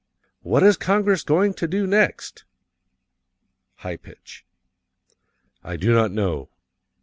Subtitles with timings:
[0.41, 2.43] "What is Congress going to do next?
[3.75, 4.43] (High pitch)
[4.79, 6.49] ||| I do not know."